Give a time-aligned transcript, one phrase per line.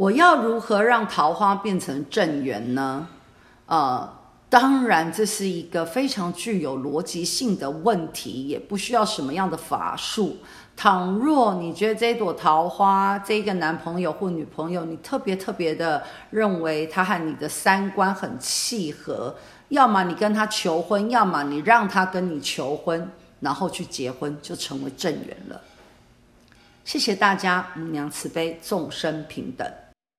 [0.00, 3.06] 我要如何让桃花变成正缘呢？
[3.66, 4.10] 呃
[4.48, 10.38] 当然这是一个非常具有逻辑性的问题也不需要什么样的法术。
[10.74, 19.36] 倘若你觉得这朵桃花这个男朋友或女朋友你特别特别的认为他和你的三观很契合
[19.68, 23.06] 要么你跟他求婚要么你让他跟你求婚
[23.40, 25.60] 然后去结婚就成为正缘了。
[26.86, 29.70] 谢谢大家母娘慈悲众生平等。